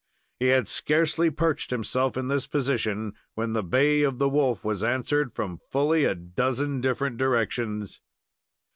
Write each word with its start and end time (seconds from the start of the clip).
He 0.39 0.47
had 0.47 0.67
scarcely 0.67 1.29
perched 1.29 1.69
himself 1.69 2.17
in 2.17 2.27
this 2.27 2.47
position, 2.47 3.13
when 3.35 3.53
the 3.53 3.61
bay 3.61 4.01
of 4.01 4.17
the 4.17 4.27
wolf 4.29 4.65
was 4.65 4.81
answered 4.83 5.31
from 5.31 5.61
fully 5.69 6.05
a 6.05 6.15
dozen 6.15 6.81
different 6.81 7.17
directions. 7.17 8.01